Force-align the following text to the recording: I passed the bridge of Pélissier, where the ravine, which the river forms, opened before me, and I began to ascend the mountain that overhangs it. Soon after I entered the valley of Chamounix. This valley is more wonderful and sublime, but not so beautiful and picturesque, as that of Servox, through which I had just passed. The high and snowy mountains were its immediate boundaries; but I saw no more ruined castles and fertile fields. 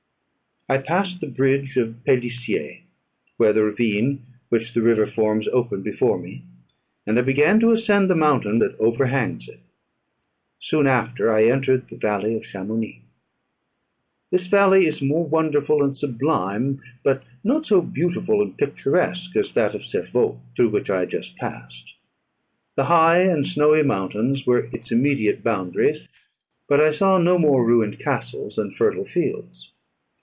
I 0.69 0.77
passed 0.77 1.19
the 1.19 1.27
bridge 1.27 1.75
of 1.75 2.01
Pélissier, 2.07 2.79
where 3.35 3.51
the 3.51 3.61
ravine, 3.65 4.25
which 4.47 4.73
the 4.73 4.81
river 4.81 5.05
forms, 5.05 5.49
opened 5.49 5.83
before 5.83 6.17
me, 6.17 6.43
and 7.05 7.19
I 7.19 7.23
began 7.23 7.59
to 7.59 7.73
ascend 7.73 8.09
the 8.09 8.15
mountain 8.15 8.59
that 8.59 8.79
overhangs 8.79 9.49
it. 9.49 9.59
Soon 10.61 10.87
after 10.87 11.29
I 11.29 11.43
entered 11.43 11.89
the 11.89 11.97
valley 11.97 12.35
of 12.35 12.43
Chamounix. 12.43 13.01
This 14.31 14.47
valley 14.47 14.85
is 14.85 15.01
more 15.01 15.25
wonderful 15.25 15.83
and 15.83 15.93
sublime, 15.93 16.81
but 17.03 17.21
not 17.43 17.65
so 17.65 17.81
beautiful 17.81 18.41
and 18.41 18.57
picturesque, 18.57 19.35
as 19.35 19.53
that 19.55 19.75
of 19.75 19.81
Servox, 19.81 20.37
through 20.55 20.69
which 20.69 20.89
I 20.89 21.01
had 21.01 21.09
just 21.09 21.35
passed. 21.35 21.95
The 22.77 22.85
high 22.85 23.23
and 23.23 23.45
snowy 23.45 23.83
mountains 23.83 24.47
were 24.47 24.69
its 24.71 24.89
immediate 24.89 25.43
boundaries; 25.43 26.07
but 26.69 26.79
I 26.79 26.91
saw 26.91 27.17
no 27.17 27.37
more 27.37 27.65
ruined 27.65 27.99
castles 27.99 28.57
and 28.57 28.73
fertile 28.73 29.03
fields. 29.03 29.73